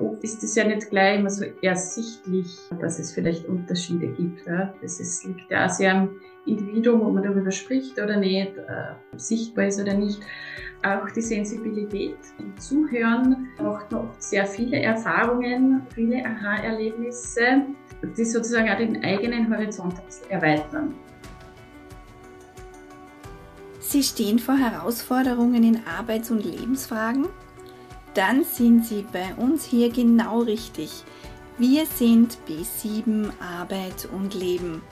[0.00, 4.46] Oft ist es ja nicht gleich immer so ersichtlich, dass es vielleicht Unterschiede gibt.
[4.46, 4.72] Ja?
[4.80, 6.10] Das ist, liegt ja auch sehr am
[6.46, 10.20] Individuum, ob man darüber spricht oder nicht, äh, sichtbar ist oder nicht.
[10.82, 17.62] Auch die Sensibilität im Zuhören man oft sehr viele Erfahrungen, viele Aha-Erlebnisse,
[18.16, 19.94] die sozusagen auch den eigenen Horizont
[20.28, 20.94] erweitern.
[23.80, 27.26] Sie stehen vor Herausforderungen in Arbeits- und Lebensfragen?
[28.18, 31.04] Dann sind Sie bei uns hier genau richtig.
[31.56, 34.82] Wir sind B7 Arbeit und Leben.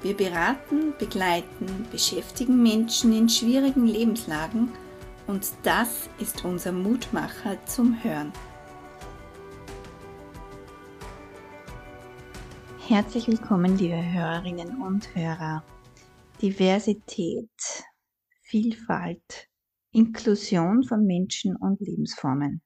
[0.00, 4.70] Wir beraten, begleiten, beschäftigen Menschen in schwierigen Lebenslagen
[5.26, 8.32] und das ist unser Mutmacher zum Hören.
[12.86, 15.64] Herzlich willkommen, liebe Hörerinnen und Hörer.
[16.40, 17.50] Diversität
[18.42, 19.48] Vielfalt,
[19.94, 22.62] Inklusion von Menschen und Lebensformen.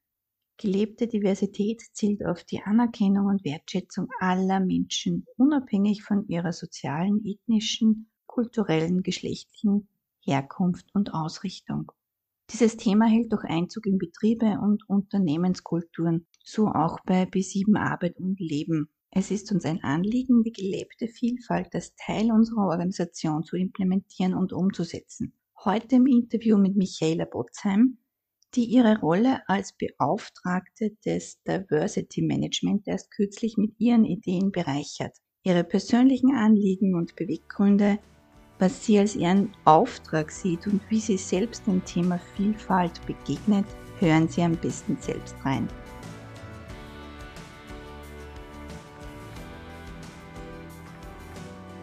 [0.59, 8.13] Gelebte Diversität zielt auf die Anerkennung und Wertschätzung aller Menschen, unabhängig von ihrer sozialen, ethnischen,
[8.27, 9.89] kulturellen, geschlechtlichen
[10.21, 11.91] Herkunft und Ausrichtung.
[12.53, 18.39] Dieses Thema hält doch Einzug in Betriebe und Unternehmenskulturen, so auch bei B7 Arbeit und
[18.39, 18.89] Leben.
[19.11, 24.53] Es ist uns ein Anliegen, die gelebte Vielfalt als Teil unserer Organisation zu implementieren und
[24.53, 25.33] umzusetzen
[25.65, 27.99] heute im Interview mit Michaela Botzheim,
[28.55, 35.17] die ihre Rolle als Beauftragte des Diversity Management erst kürzlich mit ihren Ideen bereichert.
[35.43, 37.99] Ihre persönlichen Anliegen und Beweggründe,
[38.59, 43.67] was sie als ihren Auftrag sieht und wie sie selbst dem Thema Vielfalt begegnet,
[43.99, 45.69] hören Sie am besten selbst rein.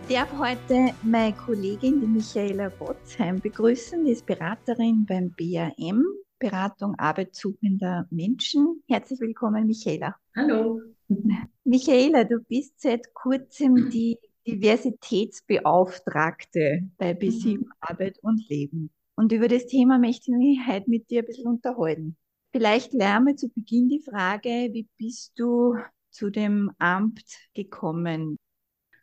[0.10, 4.04] Darf heute meine Kollegin, die Michaela Botzheim, begrüßen.
[4.04, 6.04] Die ist Beraterin beim BAM,
[6.40, 8.84] Beratung arbeitssuchender Menschen.
[8.90, 10.18] Herzlich willkommen, Michaela.
[10.36, 10.82] Hallo.
[11.64, 17.72] Michaela, du bist seit kurzem die Diversitätsbeauftragte bei B7 mhm.
[17.80, 18.90] Arbeit und Leben.
[19.16, 22.18] Und über das Thema möchte ich mich heute mit dir ein bisschen unterhalten.
[22.52, 25.78] Vielleicht lerne zu Beginn die Frage, wie bist du
[26.12, 28.38] zu dem Amt gekommen?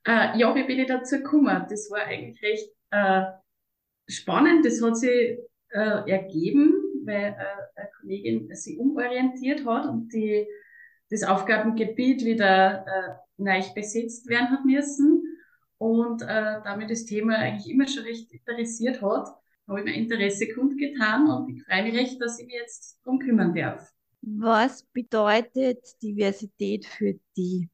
[0.04, 1.66] Äh, ja, wie bin ich dazu gekommen?
[1.68, 3.22] Das war eigentlich recht äh,
[4.08, 4.64] spannend.
[4.64, 5.38] Das hat sich
[5.70, 6.74] äh, ergeben,
[7.04, 10.46] weil äh, eine Kollegin sich umorientiert hat und die,
[11.10, 15.22] das Aufgabengebiet wieder äh, neu besetzt werden hat müssen
[15.78, 19.28] und äh, damit das Thema eigentlich immer schon recht interessiert hat,
[19.66, 23.18] habe ich mir Interesse kundgetan und ich freue mich recht, dass ich mich jetzt darum
[23.18, 23.90] kümmern darf.
[24.22, 27.70] Was bedeutet Diversität für die?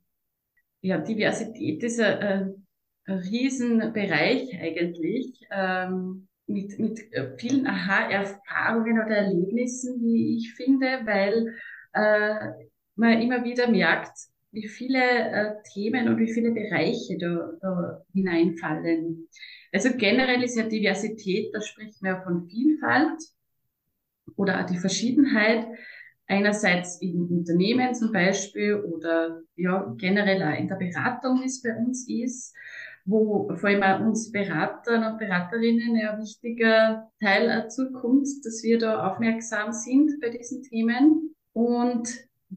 [0.80, 2.66] Ja, Diversität ist ein,
[3.06, 7.00] ein Riesenbereich eigentlich, ähm, mit, mit
[7.38, 11.54] vielen Aha-Erfahrungen oder Erlebnissen, wie ich finde, weil
[11.92, 12.52] äh,
[12.94, 14.16] man immer wieder merkt,
[14.52, 19.28] wie viele äh, Themen und wie viele Bereiche da, da hineinfallen.
[19.72, 23.20] Also generell ist ja Diversität, da spricht man ja von Vielfalt
[24.36, 25.66] oder auch die Verschiedenheit
[26.26, 31.76] einerseits in Unternehmen zum Beispiel oder ja generell auch in der Beratung, wie es bei
[31.76, 32.54] uns ist,
[33.04, 39.08] wo vor allem auch uns Berater und Beraterinnen ein wichtiger Teil zukommt, dass wir da
[39.08, 41.34] aufmerksam sind bei diesen Themen.
[41.52, 42.08] Und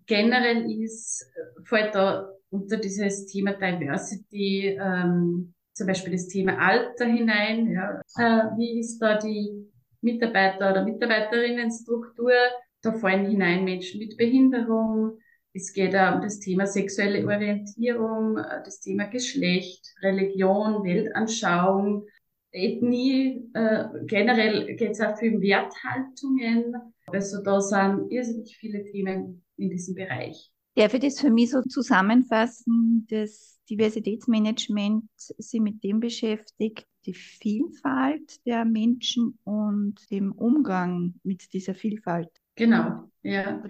[0.07, 1.25] generell ist,
[1.65, 7.71] fällt da unter dieses Thema Diversity ähm, zum Beispiel das Thema Alter hinein.
[7.71, 8.01] Ja.
[8.17, 12.33] Äh, wie ist da die Mitarbeiter- oder Mitarbeiterinnenstruktur?
[12.81, 15.19] Da fallen hinein Menschen mit Behinderung.
[15.53, 22.05] Es geht um das Thema sexuelle Orientierung, äh, das Thema Geschlecht, Religion, Weltanschauung,
[22.51, 23.49] Ethnie.
[23.53, 26.75] Äh, generell geht es auch viel um Werthaltungen.
[27.07, 30.51] Also da sind irrsinnig viele Themen in diesem Bereich.
[30.75, 38.45] Darf ich das für mich so zusammenfassen, dass Diversitätsmanagement sich mit dem beschäftigt, die Vielfalt
[38.45, 42.29] der Menschen und dem Umgang mit dieser Vielfalt
[42.59, 43.63] Genau, ja.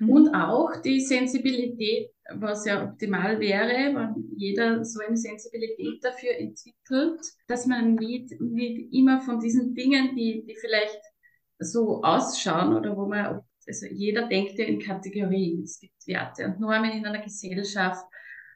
[0.00, 0.10] Mhm.
[0.10, 7.20] Und auch die Sensibilität, was ja optimal wäre, wenn jeder so eine Sensibilität dafür entwickelt,
[7.46, 11.00] dass man nicht, nicht immer von diesen Dingen, die, die vielleicht
[11.58, 15.62] so ausschauen oder wo man, also jeder denkt ja in Kategorien.
[15.62, 18.04] Es gibt Werte und Normen in einer Gesellschaft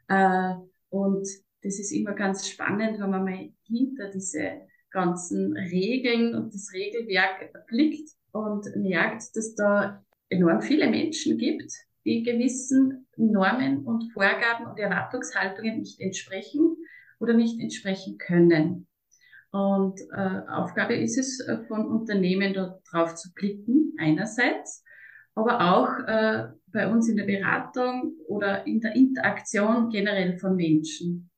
[0.09, 0.53] äh,
[0.91, 1.27] und
[1.63, 7.67] das ist immer ganz spannend, wenn man mal hinter diese ganzen Regeln und das Regelwerk
[7.69, 11.73] blickt und merkt, dass da enorm viele Menschen gibt,
[12.05, 16.77] die gewissen Normen und Vorgaben und Erwartungshaltungen nicht entsprechen
[17.19, 18.87] oder nicht entsprechen können.
[19.51, 24.85] Und äh, Aufgabe ist es äh, von Unternehmen darauf zu blicken, einerseits,
[25.35, 31.31] aber auch äh, bei uns in der Beratung oder in der Interaktion generell von Menschen,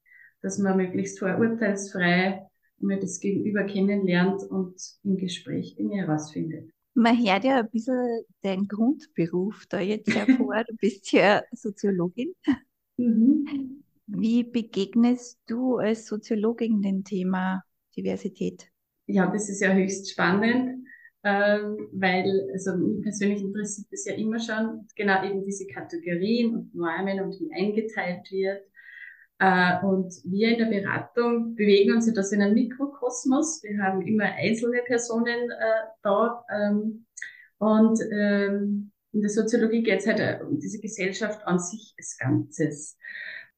[0.43, 2.47] dass man möglichst vorurteilsfrei
[2.79, 6.71] mir das Gegenüber kennenlernt und im Gespräch Dinge herausfindet.
[6.95, 10.65] Man hört ja ein bisschen deinen Grundberuf da jetzt hervor.
[10.69, 12.35] Du bist ja Soziologin.
[12.97, 13.83] Mhm.
[14.07, 17.63] Wie begegnest du als Soziologin dem Thema
[17.97, 18.69] Diversität?
[19.07, 20.87] Ja, das ist ja höchst spannend,
[21.23, 26.75] ähm, weil, also mich persönlich interessiert das ja immer schon, genau eben diese Kategorien und
[26.75, 28.63] Normen und wie eingeteilt wird.
[29.41, 33.63] Äh, und wir in der Beratung bewegen uns ja das in einem Mikrokosmos.
[33.63, 36.45] Wir haben immer einzelne Personen äh, da.
[36.55, 37.07] Ähm,
[37.57, 42.19] und ähm, in der Soziologie geht es halt äh, um diese Gesellschaft an sich als
[42.19, 42.99] Ganzes.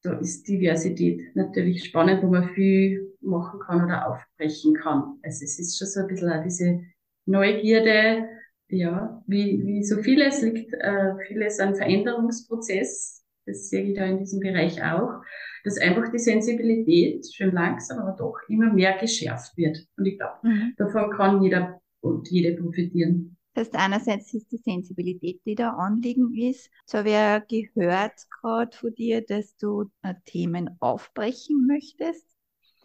[0.03, 5.19] Da ist Diversität natürlich spannend, wo man viel machen kann oder aufbrechen kann.
[5.21, 6.81] Also es ist schon so ein bisschen auch diese
[7.25, 8.29] Neugierde,
[8.69, 13.22] ja, wie, wie so vieles liegt, äh, vieles an Veränderungsprozess.
[13.45, 15.21] Das sehe ich da in diesem Bereich auch
[15.63, 19.87] dass einfach die Sensibilität schön langsam, aber doch immer mehr geschärft wird.
[19.97, 20.73] Und ich glaube, mhm.
[20.77, 23.37] davon kann jeder und jede profitieren.
[23.53, 26.69] Das heißt, einerseits ist die Sensibilität, die da anliegen ist.
[26.85, 32.25] So habe ich ja gehört gerade von dir, dass du äh, Themen aufbrechen möchtest.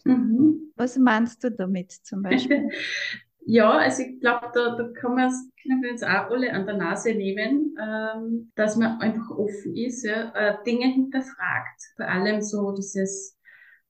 [0.05, 0.73] Mhm.
[0.77, 2.69] Was meinst du damit zum Beispiel?
[3.51, 6.77] Ja, also ich glaube, da, da kann man können wir uns auch alle an der
[6.77, 11.81] Nase nehmen, ähm, dass man einfach offen ist, ja, äh, Dinge hinterfragt.
[11.97, 13.39] Vor allem so dieses,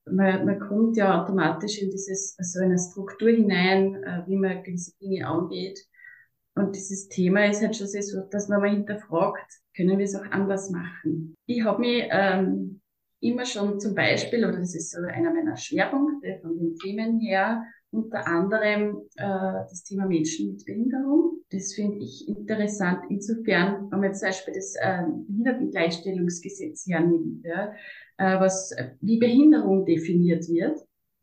[0.08, 4.96] man, man kommt ja automatisch in dieses, so eine Struktur hinein, äh, wie man gewisse
[5.00, 5.80] Dinge angeht.
[6.54, 10.30] Und dieses Thema ist halt schon so, dass man mal hinterfragt, können wir es auch
[10.30, 11.34] anders machen.
[11.46, 12.80] Ich habe mich ähm,
[13.18, 17.64] immer schon zum Beispiel, oder das ist so einer meiner Schwerpunkte von den Themen her,
[17.90, 21.40] unter anderem äh, das Thema Menschen mit Behinderung.
[21.50, 23.00] Das finde ich interessant.
[23.08, 27.72] Insofern, wenn man zum Beispiel das äh, Behindertengleichstellungsgesetz hernimmt, ja,
[28.18, 30.78] äh, was, wie Behinderung definiert wird,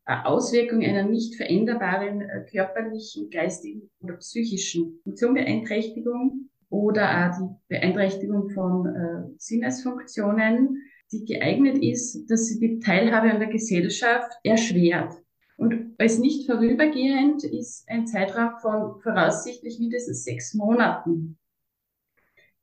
[0.06, 8.50] äh, Auswirkung einer nicht veränderbaren äh, körperlichen, geistigen oder psychischen Funktionbeeinträchtigung oder auch die Beeinträchtigung
[8.50, 10.82] von äh, Sinnesfunktionen,
[11.12, 15.14] die geeignet ist, dass sie die Teilhabe an der Gesellschaft erschwert.
[15.58, 21.38] Und als nicht vorübergehend ist ein Zeitraum von voraussichtlich mindestens sechs Monaten.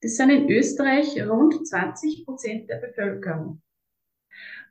[0.03, 3.63] Das sind in Österreich rund 20 Prozent der Bevölkerung.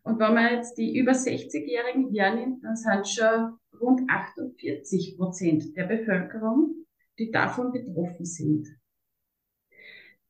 [0.03, 5.85] Und wenn man jetzt die über 60-Jährigen hernimmt, dann sind schon rund 48 Prozent der
[5.85, 6.85] Bevölkerung,
[7.17, 8.67] die davon betroffen sind.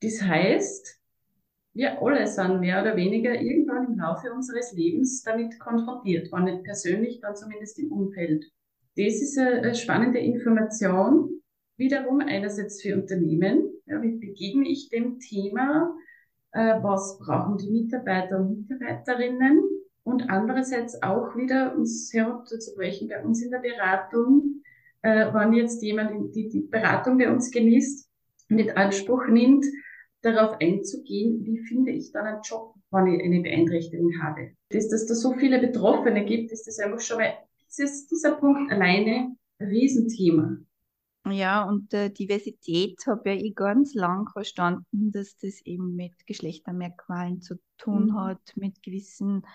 [0.02, 1.01] Das heißt,
[1.74, 6.64] wir alle sind mehr oder weniger irgendwann im Laufe unseres Lebens damit konfrontiert, wenn nicht
[6.64, 8.46] persönlich, dann zumindest im Umfeld.
[8.98, 11.42] Das ist eine spannende Information,
[11.78, 15.96] wiederum einerseits für Unternehmen, ja, wie begegne ich dem Thema,
[16.52, 19.62] äh, was brauchen die Mitarbeiter und Mitarbeiterinnen?
[20.04, 24.64] Und andererseits auch wieder uns herunterzubrechen bei uns in der Beratung,
[25.04, 28.10] äh, wenn jetzt jemand die, die Beratung bei uns genießt,
[28.50, 29.66] mit Anspruch nimmt,
[30.22, 34.52] darauf einzugehen, wie finde ich dann einen Job, wenn ich eine Beeinträchtigung habe.
[34.70, 37.34] Dass, dass da so viele Betroffene gibt, ist das einfach schon mal,
[37.68, 40.58] dieses, dieser Punkt alleine ein Riesenthema.
[41.30, 47.42] Ja, und äh, Diversität habe ja ich ganz lang verstanden, dass das eben mit Geschlechtermerkmalen
[47.42, 48.16] zu tun mhm.
[48.16, 49.46] hat, mit gewissen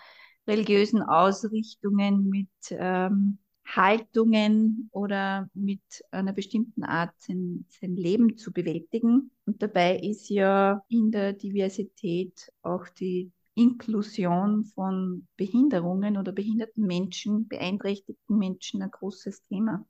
[0.47, 5.81] religiösen Ausrichtungen, mit ähm, Haltungen oder mit
[6.11, 9.31] einer bestimmten Art sein, sein Leben zu bewältigen.
[9.45, 17.47] Und dabei ist ja in der Diversität auch die Inklusion von Behinderungen oder behinderten Menschen,
[17.47, 19.85] beeinträchtigten Menschen ein großes Thema.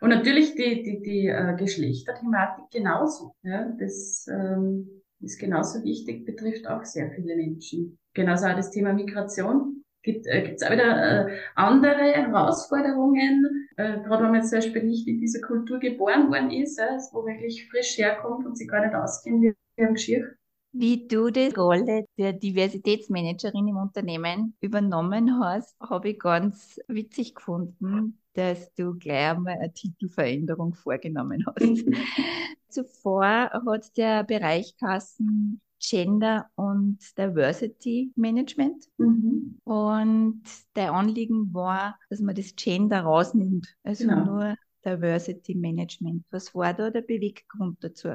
[0.00, 3.34] Und natürlich die, die, die äh, Geschlechterthematik genauso.
[3.42, 3.70] Ja?
[3.78, 7.98] Das ähm, ist genauso wichtig, betrifft auch sehr viele Menschen.
[8.14, 14.24] Genauso auch das Thema Migration gibt äh, es auch wieder äh, andere Herausforderungen, äh, gerade
[14.24, 17.98] wenn man zum Beispiel nicht in dieser Kultur geboren worden ist, äh, wo wirklich frisch
[17.98, 20.32] herkommt und sich gar nicht auskennt wie, am Geschirr.
[20.72, 28.20] Wie du die Rolle der Diversitätsmanagerin im Unternehmen übernommen hast, habe ich ganz witzig gefunden,
[28.34, 31.84] dass du gleich einmal eine Titelveränderung vorgenommen hast.
[32.68, 38.84] Zuvor hat der Bereich Kassen Gender und Diversity Management.
[38.98, 39.58] Mhm.
[39.64, 40.42] Und
[40.76, 44.24] der Anliegen war, dass man das Gender rausnimmt, also genau.
[44.24, 46.24] nur Diversity Management.
[46.30, 48.10] Was war da der Beweggrund dazu?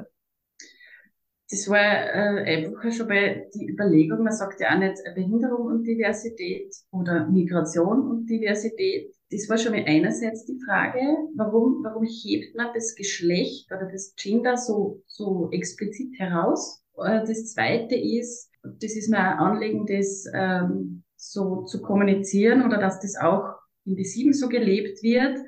[1.48, 5.84] Das war äh, einfach schon bei die Überlegung, man sagt ja auch nicht Behinderung und
[5.84, 9.14] Diversität oder Migration und Diversität.
[9.30, 10.98] Das war schon mal einerseits die Frage,
[11.36, 16.82] warum, warum hebt man das Geschlecht oder das Gender so, so explizit heraus?
[16.98, 22.78] Äh, das zweite ist, das ist mir ein Anliegen, das ähm, so zu kommunizieren oder
[22.78, 25.38] dass das auch in die Sieben so gelebt wird,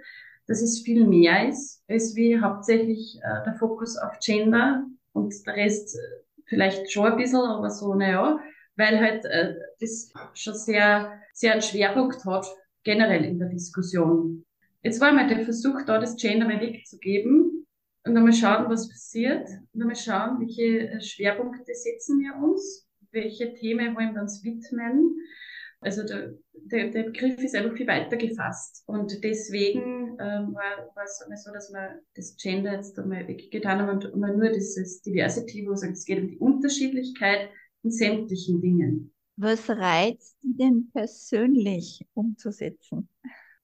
[0.46, 5.56] dass es viel mehr ist, als wie hauptsächlich äh, der Fokus auf Gender und der
[5.56, 8.38] Rest äh, vielleicht schon ein bisschen, aber so, naja,
[8.76, 12.46] weil halt äh, das schon sehr, sehr einen Schwerpunkt hat,
[12.84, 14.44] generell in der Diskussion.
[14.82, 17.47] Jetzt war mal der Versuch da, das Gender mal wegzugeben
[18.08, 22.34] und dann mal schauen, was passiert und dann mal schauen, welche äh, Schwerpunkte setzen wir
[22.42, 25.14] uns, welche Themen wollen wir uns widmen.
[25.80, 28.82] Also der, der, der Begriff ist einfach viel weiter gefasst.
[28.86, 33.90] Und deswegen ähm, war, war es so, dass wir das Gender jetzt einmal weggetan haben
[33.90, 37.50] und mal nur dieses Diversity, wo es geht um die Unterschiedlichkeit
[37.84, 39.14] in sämtlichen Dingen.
[39.36, 43.08] Was reizt die denn persönlich umzusetzen?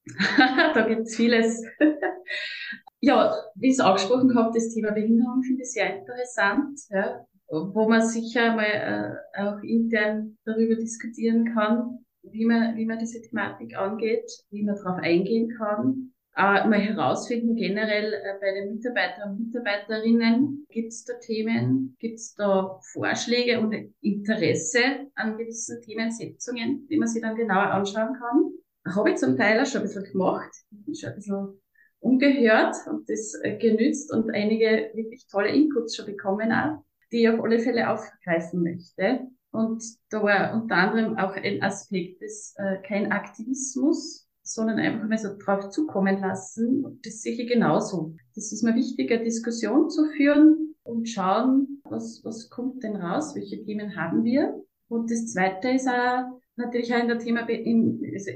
[0.74, 1.62] da gibt es vieles.
[3.00, 8.02] ja, wie es angesprochen habe, das Thema Behinderung finde ich sehr interessant, ja, wo man
[8.02, 14.30] sicher mal äh, auch intern darüber diskutieren kann, wie man, wie man diese Thematik angeht,
[14.50, 16.10] wie man darauf eingehen kann.
[16.36, 22.18] Äh, mal herausfinden generell äh, bei den Mitarbeitern und Mitarbeiterinnen, gibt es da Themen, gibt
[22.18, 28.53] es da Vorschläge und Interesse an gewissen Themensetzungen, die man sich dann genauer anschauen kann.
[28.86, 30.54] Habe ich zum Teil auch schon ein bisschen gemacht,
[30.94, 31.60] schon ein bisschen
[32.00, 37.28] umgehört und das äh, genützt und einige wirklich tolle Inputs schon bekommen auch, die ich
[37.28, 39.20] auf alle Fälle aufgreifen möchte.
[39.50, 45.16] Und da war unter anderem auch ein Aspekt des äh, kein Aktivismus, sondern einfach mal
[45.16, 47.00] so drauf zukommen lassen.
[47.02, 48.14] Das sehe ich genauso.
[48.34, 53.34] Das ist mir wichtig, eine Diskussion zu führen und schauen, was, was kommt denn raus,
[53.34, 54.62] welche Themen haben wir.
[54.88, 56.24] Und das Zweite ist auch
[56.56, 58.30] natürlich auch in der Thema im, also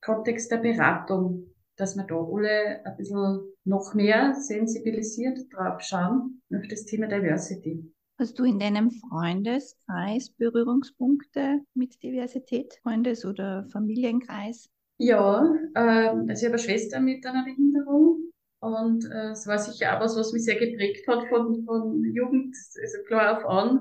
[0.00, 6.66] Kontext der Beratung, dass wir da alle ein bisschen noch mehr sensibilisiert drauf schauen auf
[6.68, 7.92] das Thema Diversity.
[8.18, 14.68] Hast du in deinem Freundeskreis Berührungspunkte mit Diversität, Freundes- oder Familienkreis?
[14.98, 18.30] Ja, äh, also ich habe eine Schwester mit einer Behinderung
[18.60, 22.54] und äh, es war sicher auch was, was mich sehr geprägt hat von, von Jugend,
[22.82, 23.80] also klar auf an.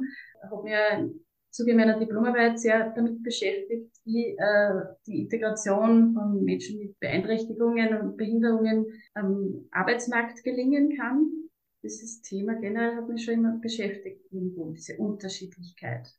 [0.50, 1.12] Habe mir
[1.52, 8.18] Zuge meiner Diplomarbeit sehr damit beschäftigt, wie äh, die Integration von Menschen mit Beeinträchtigungen und
[8.18, 11.50] Behinderungen am Arbeitsmarkt gelingen kann
[11.84, 16.14] dieses Thema generell hat mich schon immer beschäftigt, irgendwo, diese Unterschiedlichkeit.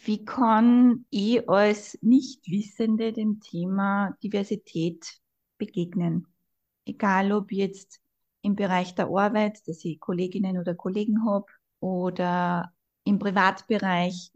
[0.00, 5.20] Wie kann ich als Nichtwissende dem Thema Diversität
[5.58, 6.26] begegnen?
[6.84, 8.00] Egal ob jetzt
[8.42, 11.46] im Bereich der Arbeit, dass ich Kolleginnen oder Kollegen habe
[11.80, 12.72] oder
[13.04, 14.32] im Privatbereich.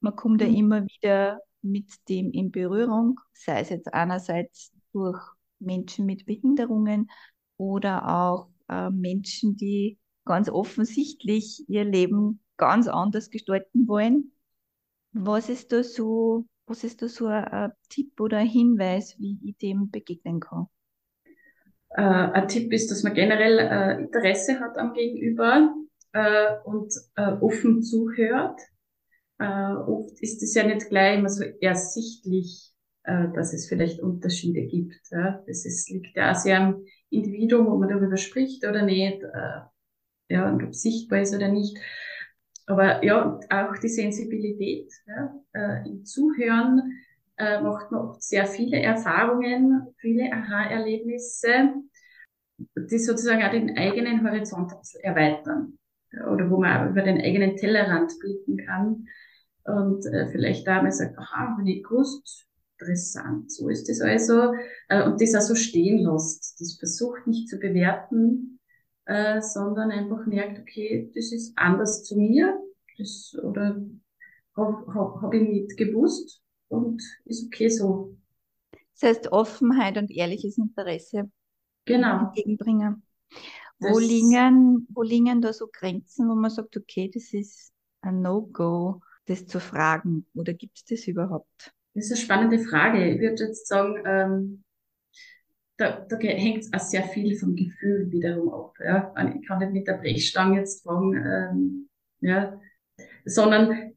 [0.00, 0.46] Man kommt mhm.
[0.46, 5.20] ja immer wieder mit dem in Berührung, sei es jetzt einerseits durch
[5.58, 7.10] Menschen mit Behinderungen
[7.56, 14.32] oder auch äh, Menschen, die ganz offensichtlich ihr Leben ganz anders gestalten wollen.
[15.12, 19.38] Was ist da so, was ist da so ein, ein Tipp oder ein Hinweis, wie
[19.44, 20.66] ich dem begegnen kann?
[21.90, 25.74] Äh, ein Tipp ist, dass man generell äh, Interesse hat am Gegenüber
[26.12, 28.60] äh, und äh, offen zuhört.
[29.38, 32.72] Äh, oft ist es ja nicht gleich immer so ersichtlich,
[33.04, 35.00] äh, dass es vielleicht Unterschiede gibt.
[35.10, 35.42] Ja?
[35.46, 39.60] Das ist, liegt ja auch sehr am Individuum, ob man darüber spricht oder nicht, äh,
[40.28, 41.78] ja, und ob es sichtbar ist oder nicht.
[42.66, 46.98] Aber ja, auch die Sensibilität, ja, äh, im Zuhören
[47.36, 51.74] äh, macht man oft sehr viele Erfahrungen, viele Aha-Erlebnisse,
[52.58, 55.78] die sozusagen auch den eigenen Horizont erweitern.
[56.32, 59.06] Oder wo man auch über den eigenen Tellerrand blicken kann
[59.66, 62.46] und äh, vielleicht da mal sagt, aha, wenn ich gewusst,
[62.78, 63.50] interessant.
[63.50, 64.52] So ist es also.
[64.88, 66.60] Äh, und das auch so stehen lässt.
[66.60, 68.60] Das versucht nicht zu bewerten,
[69.06, 72.58] äh, sondern einfach merkt, okay, das ist anders zu mir.
[72.98, 73.80] Das, oder
[74.56, 78.16] habe hab, hab ich nicht gewusst und ist okay so.
[78.98, 81.30] Das heißt Offenheit und ehrliches Interesse
[81.84, 82.26] genau.
[82.26, 83.02] entgegenbringen.
[83.78, 89.02] Wo liegen, wo liegen da so Grenzen, wo man sagt, okay, das ist ein No-Go,
[89.26, 90.26] das zu fragen?
[90.34, 91.72] Oder gibt es das überhaupt?
[91.94, 93.04] Das ist eine spannende Frage.
[93.08, 94.64] Ich würde jetzt sagen, ähm,
[95.78, 98.74] da, da hängt auch sehr viel vom Gefühl wiederum ab.
[98.82, 99.14] Ja?
[99.34, 101.88] Ich kann nicht mit der Brechstange jetzt fragen, ähm,
[102.20, 102.58] ja,
[103.24, 103.92] sondern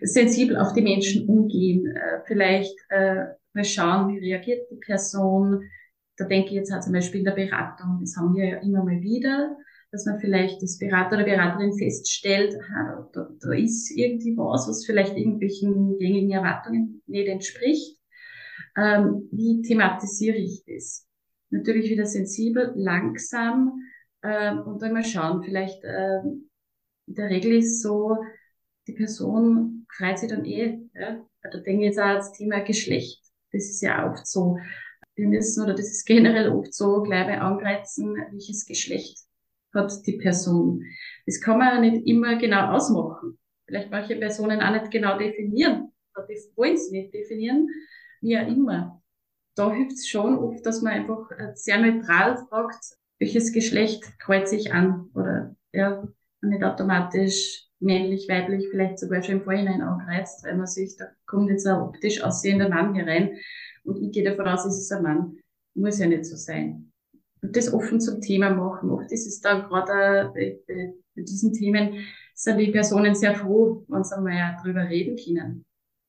[0.00, 1.86] sensibel auf die Menschen umgehen.
[1.86, 5.68] Äh, vielleicht äh, mal schauen, wie reagiert die Person.
[6.16, 8.84] Da denke ich jetzt auch zum Beispiel in der Beratung, das haben wir ja immer
[8.84, 9.56] mal wieder
[9.92, 14.86] dass man vielleicht das Berater oder Beraterin feststellt, aha, da, da ist irgendwie was, was
[14.86, 17.98] vielleicht irgendwelchen gängigen Erwartungen nicht entspricht.
[18.74, 21.06] Ähm, wie thematisiere ich das?
[21.50, 23.82] Natürlich wieder sensibel, langsam
[24.22, 26.48] ähm, und dann mal schauen, vielleicht ähm,
[27.06, 28.16] in der Regel ist so,
[28.86, 30.80] die Person freut sich dann eh.
[30.94, 31.22] Ja?
[31.42, 33.20] Da denke ich jetzt auch ans Thema Geschlecht.
[33.52, 34.56] Das ist ja oft so.
[35.16, 39.18] Wir müssen, oder das ist generell oft so, gleich bei angreizen, welches Geschlecht
[39.74, 40.84] hat die Person.
[41.26, 43.38] Das kann man ja nicht immer genau ausmachen.
[43.66, 45.92] Vielleicht manche Personen auch nicht genau definieren.
[46.14, 47.68] Oder wollen sie nicht definieren.
[48.20, 49.02] Wie auch immer.
[49.54, 52.84] Da hilft es schon oft, dass man einfach äh, sehr neutral fragt,
[53.18, 55.10] welches Geschlecht kreuzt sich an.
[55.14, 56.06] Oder ja,
[56.40, 61.50] nicht automatisch männlich, weiblich, vielleicht sogar schon im Vorhinein angereizt, weil man sich, da kommt
[61.50, 63.38] jetzt ein optisch aussehender Mann hier rein
[63.84, 65.36] und ich gehe davon aus, es ist ein Mann.
[65.74, 66.91] Muss ja nicht so sein.
[67.42, 68.90] Und das offen zum Thema machen.
[68.90, 73.84] Oft ist es dann gerade bei, bei, bei diesen Themen, sind die Personen sehr froh,
[73.88, 75.64] wenn sie ja drüber reden können,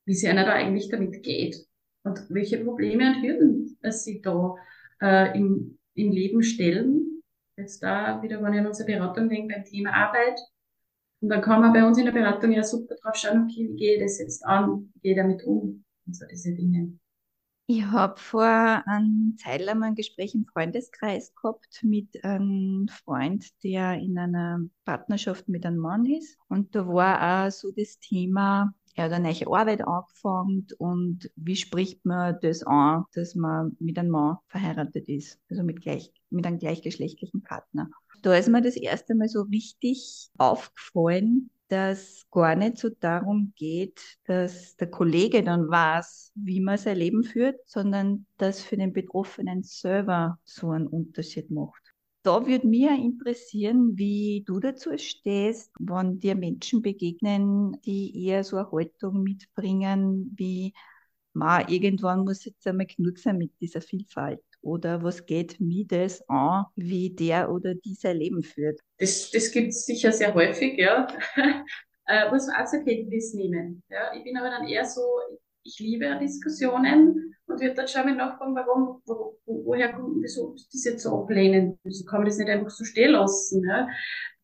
[0.05, 1.57] wie es einer da eigentlich damit geht
[2.03, 4.55] und welche Probleme und Hürden dass sie da
[5.01, 7.21] äh, im, im Leben stellen.
[7.57, 10.39] Jetzt da wieder, wenn ich an unsere Beratung denke, beim Thema Arbeit,
[11.21, 13.75] und dann kann man bei uns in der Beratung ja super drauf schauen, okay, wie
[13.75, 16.99] gehe ich das jetzt an, wie gehe ich damit um und so diese Dinge.
[17.65, 23.93] Ich habe vor einem Zeit lang ein Gespräch im Freundeskreis gehabt mit einem Freund, der
[23.93, 26.37] in einer Partnerschaft mit einem Mann ist.
[26.49, 31.55] Und da war auch so das Thema, er hat eine neue Arbeit angefangen und wie
[31.55, 36.45] spricht man das an, dass man mit einem Mann verheiratet ist, also mit, gleich, mit
[36.45, 37.89] einem gleichgeschlechtlichen Partner
[38.23, 43.99] da ist mir das erste Mal so richtig aufgefallen, dass gar nicht so darum geht,
[44.25, 49.63] dass der Kollege dann weiß, wie man sein Leben führt, sondern dass für den Betroffenen
[49.63, 51.81] selber so einen Unterschied macht.
[52.23, 58.57] Da würde mich interessieren, wie du dazu stehst, wenn dir Menschen begegnen, die eher so
[58.57, 60.73] eine Haltung mitbringen, wie,
[61.33, 64.41] ma, irgendwann muss jetzt einmal genug sein mit dieser Vielfalt.
[64.63, 68.79] Oder was geht mir das an, wie der oder dieser Leben führt?
[68.97, 71.05] Das, das gibt es sicher sehr häufig, ja.
[72.07, 73.83] äh, muss man auch zur Kenntnis nehmen.
[73.89, 74.13] Ja.
[74.15, 75.01] Ich bin aber dann eher so,
[75.63, 80.39] ich liebe Diskussionen und würde dann schon mal nachfragen, warum, wo, woher kommt das,
[80.71, 81.77] das jetzt so ablehnen?
[81.83, 83.67] Wieso kann man das nicht einfach so stehen lassen?
[83.67, 83.89] Ja?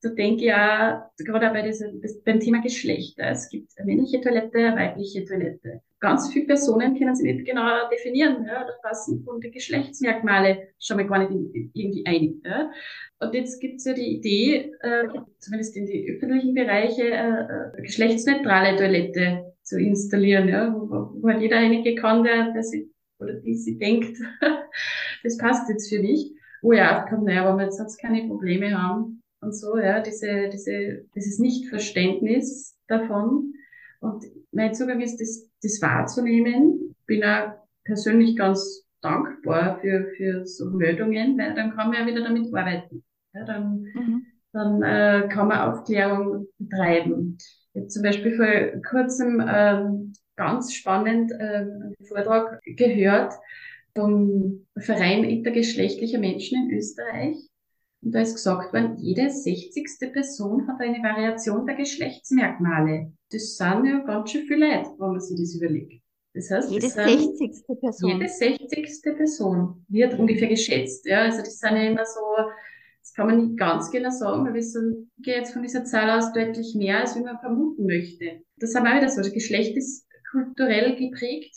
[0.01, 3.29] Da denke ich auch, gerade auch bei diesem, beim Thema Geschlechter.
[3.29, 7.89] Es gibt eine männliche Toilette, eine weibliche Toilette ganz viele Personen können sich nicht genau
[7.89, 8.45] definieren.
[8.45, 12.41] Ja, da passen von den Geschlechtsmerkmale schon mal gar nicht irgendwie ein.
[12.45, 12.71] Ja.
[13.19, 15.07] Und jetzt gibt's ja die Idee, äh,
[15.39, 21.57] zumindest in die öffentlichen Bereiche, äh, geschlechtsneutrale Toilette zu installieren, ja, wo, wo halt jeder
[21.57, 22.87] einige kann, der, der sich,
[23.19, 24.17] oder die sie denkt,
[25.23, 26.33] das passt jetzt für mich.
[26.61, 30.49] Wo ja aufkommt, naja, aber wir jetzt sonst keine Probleme haben und so, ja, diese,
[30.49, 33.53] diese, dieses Nichtverständnis davon.
[34.01, 36.95] Und mein Zugang ist, das, das wahrzunehmen.
[37.05, 42.23] Bin auch persönlich ganz dankbar für, für so Meldungen, weil dann kann man ja wieder
[42.23, 43.03] damit arbeiten.
[43.33, 44.25] Ja, dann mhm.
[44.51, 47.37] dann äh, kann man Aufklärung betreiben.
[47.73, 53.33] Ich habe zum Beispiel vor kurzem ähm, ganz spannend äh, einen Vortrag gehört
[53.95, 57.37] vom Verein intergeschlechtlicher Menschen in Österreich.
[58.01, 63.11] Und da ist gesagt worden, jede sechzigste Person hat eine Variation der Geschlechtsmerkmale.
[63.29, 66.01] Das sind ja ganz schön viele Leute, wenn man sich das überlegt.
[66.33, 68.11] Das heißt, jede sechzigste Person.
[68.11, 71.05] Jede sechzigste Person wird ungefähr geschätzt.
[71.05, 72.21] Ja, also das sind ja immer so,
[73.01, 76.09] das kann man nicht ganz genau sagen, weil wir sind, gehe jetzt von dieser Zahl
[76.09, 78.43] aus deutlich mehr, als wie man vermuten möchte.
[78.57, 79.21] Das haben wir auch wieder so.
[79.21, 81.55] Das Geschlecht ist kulturell geprägt.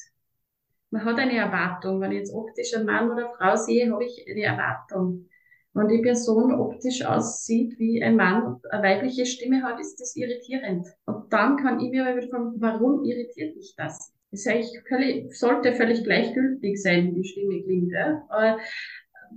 [0.90, 2.00] Man hat eine Erwartung.
[2.00, 5.28] Wenn ich jetzt optisch einen Mann oder eine Frau sehe, habe ich eine Erwartung.
[5.74, 10.14] Wenn die Person optisch aussieht wie ein Mann und eine weibliche Stimme hat, ist das
[10.16, 10.86] irritierend.
[11.06, 14.12] Und dann kann ich mir aber wieder fragen, warum irritiert mich das?
[14.30, 14.46] Das
[14.88, 17.92] völlig, sollte völlig gleichgültig sein, wie die Stimme klingt.
[17.92, 18.22] Ja?
[18.28, 18.58] Aber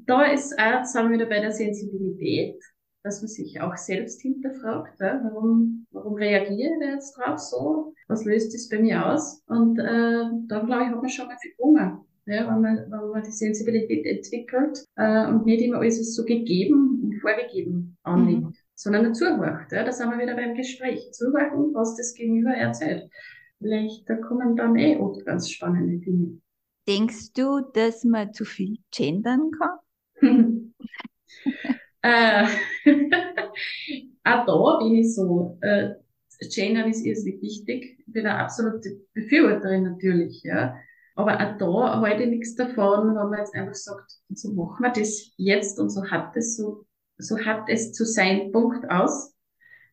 [0.06, 2.62] da ist auch, sagen wir wieder bei der Sensibilität,
[3.04, 5.22] dass man sich auch selbst hinterfragt, ja?
[5.24, 7.94] warum, warum reagiere ich jetzt drauf so?
[8.08, 9.42] Was löst das bei mir aus?
[9.48, 13.10] Und äh, dann, glaube ich, hat man schon mal viel Hunger ja, wenn, man, wenn
[13.10, 18.54] man die Sensibilität entwickelt äh, und nicht immer alles so gegeben und vorgegeben annimmt, mhm.
[18.74, 19.72] sondern zuhört.
[19.72, 21.12] Ja, da sind wir wieder beim Gespräch.
[21.12, 23.10] Zuhören, was das Gegenüber erzählt.
[23.60, 26.40] Vielleicht da kommen dann eh oft ganz spannende Dinge.
[26.88, 29.80] Denkst du, dass man zu viel gendern kann?
[32.02, 32.46] äh,
[34.24, 35.58] auch da bin ich so.
[35.62, 35.96] Äh,
[36.54, 37.98] Gendern ist irrsinnig wichtig.
[38.06, 40.76] Ich bin eine absolute Befürworterin natürlich, ja.
[41.16, 44.92] Aber auch da halte ich nichts davon, wenn man jetzt einfach sagt, so machen wir
[44.92, 46.86] das jetzt und so hat es so,
[47.18, 49.34] so hat es zu sein, Punkt aus,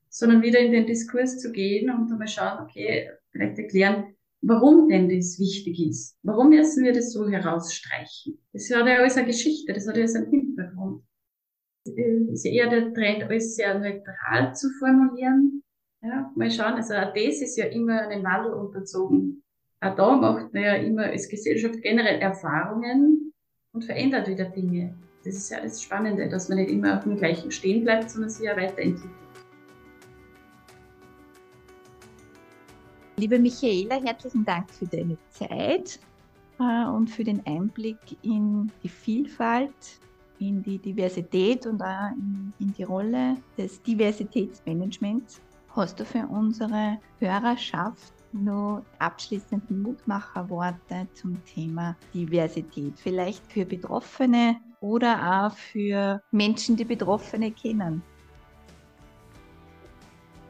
[0.08, 5.08] sondern wieder in den Diskurs zu gehen und mal schauen, okay, vielleicht erklären, warum denn
[5.08, 6.18] das wichtig ist.
[6.22, 8.38] Warum müssen wir das so herausstreichen?
[8.52, 11.04] Das hat ja alles eine Geschichte, das hat ja alles einen Hintergrund.
[11.84, 15.62] Es ist ja eher der Trend, alles sehr neutral zu formulieren
[16.02, 19.42] Ja, mal schauen, also das ist ja immer einen Wandel unterzogen.
[19.82, 23.32] Auch da macht man ja immer als Gesellschaft generell Erfahrungen
[23.74, 24.94] und verändert wieder Dinge.
[25.24, 28.30] Das ist ja das Spannende, dass man nicht immer auf dem gleichen stehen bleibt, sondern
[28.30, 29.10] sich ja weiterentwickelt.
[33.16, 35.98] Liebe Michaela, herzlichen Dank für deine Zeit
[36.60, 39.98] äh, und für den Einblick in die Vielfalt,
[40.38, 45.40] in die Diversität und auch in, in die Rolle des Diversitätsmanagements.
[45.74, 52.94] Hast du für unsere Hörerschaft noch abschließende Mutmacherworte zum Thema Diversität?
[52.98, 58.02] Vielleicht für Betroffene oder auch für Menschen, die Betroffene kennen?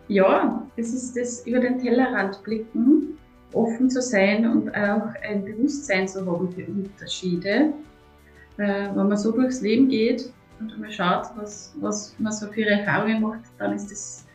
[0.09, 3.18] Ja, das ist das über den Tellerrand blicken,
[3.53, 7.73] offen zu sein und auch ein Bewusstsein zu haben für Unterschiede.
[8.59, 12.66] Äh, wenn man so durchs Leben geht und man schaut, was, was man so für
[12.66, 14.27] Erfahrungen macht, dann ist das,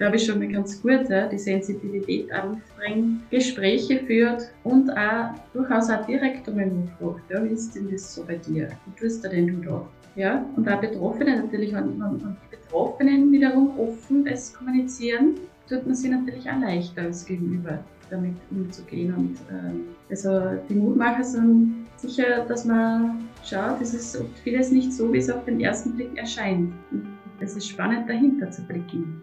[0.00, 5.90] glaube ich, schon mal ganz gut, ja, die Sensibilität anbringt, Gespräche führt und auch durchaus
[5.90, 8.70] auch direkt einmal fragt, ja, wie ist denn das so bei dir?
[8.86, 9.86] Wie tust du denn du da?
[10.16, 15.34] Ja, und auch Betroffene natürlich, wenn, wenn die Betroffenen wiederum offen das kommunizieren,
[15.68, 19.14] tut man sich natürlich auch leichter als Gegenüber damit umzugehen.
[19.14, 24.94] Und ähm, also die Mutmacher sind sicher, dass man schaut, es ist oft vieles nicht
[24.94, 26.72] so, wie es auf den ersten Blick erscheint.
[26.90, 27.06] Und
[27.40, 29.22] es ist spannend, dahinter zu blicken.